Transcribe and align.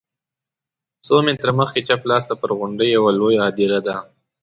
څو 1.05 1.15
متره 1.25 1.51
مخکې 1.59 1.81
چپ 1.87 2.01
لاس 2.09 2.23
ته 2.29 2.35
پر 2.41 2.49
غونډۍ 2.57 2.89
یوه 2.97 3.11
لویه 3.19 3.41
هدیره 3.47 3.79
ده. 3.87 3.95